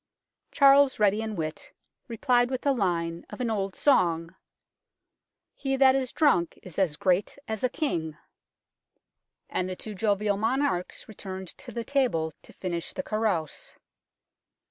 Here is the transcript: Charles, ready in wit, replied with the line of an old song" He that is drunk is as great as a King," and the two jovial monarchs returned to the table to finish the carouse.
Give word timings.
Charles, 0.51 0.97
ready 0.99 1.21
in 1.21 1.35
wit, 1.35 1.71
replied 2.07 2.49
with 2.49 2.61
the 2.61 2.71
line 2.73 3.23
of 3.29 3.39
an 3.39 3.51
old 3.51 3.75
song" 3.75 4.33
He 5.53 5.75
that 5.75 5.93
is 5.93 6.11
drunk 6.11 6.57
is 6.63 6.79
as 6.79 6.97
great 6.97 7.37
as 7.47 7.63
a 7.63 7.69
King," 7.69 8.17
and 9.47 9.69
the 9.69 9.75
two 9.75 9.93
jovial 9.93 10.37
monarchs 10.37 11.07
returned 11.07 11.49
to 11.49 11.71
the 11.71 11.83
table 11.83 12.33
to 12.41 12.51
finish 12.51 12.93
the 12.93 13.03
carouse. 13.03 13.75